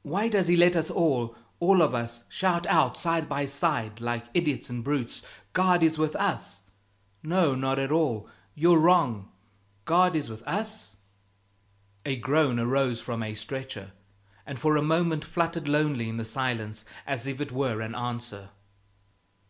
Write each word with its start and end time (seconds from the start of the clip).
Why 0.00 0.30
does 0.30 0.48
He 0.48 0.56
let 0.56 0.74
us 0.76 0.90
all 0.90 1.36
all 1.60 1.82
of 1.82 1.94
us 1.94 2.24
shout 2.30 2.64
out 2.68 2.96
side 2.96 3.28
by 3.28 3.44
side, 3.44 4.00
like 4.00 4.24
idiots 4.32 4.70
and 4.70 4.82
brutes, 4.82 5.20
'God 5.52 5.82
is 5.82 5.98
with 5.98 6.16
us!' 6.16 6.62
'No, 7.22 7.54
not 7.54 7.78
at 7.78 7.92
all, 7.92 8.30
you're 8.54 8.78
wrong; 8.78 9.30
God 9.84 10.16
is 10.16 10.30
with 10.30 10.42
us'?" 10.48 10.96
A 12.06 12.16
groan 12.16 12.58
arose 12.58 13.02
from 13.02 13.22
a 13.22 13.34
stretcher, 13.34 13.92
and 14.46 14.58
for 14.58 14.74
a 14.74 14.80
moment 14.82 15.22
fluttered 15.22 15.68
lonely 15.68 16.08
in 16.08 16.16
the 16.16 16.24
silence 16.24 16.86
as 17.06 17.26
if 17.26 17.38
it 17.38 17.52
were 17.52 17.82
an 17.82 17.94
answer. 17.94 18.48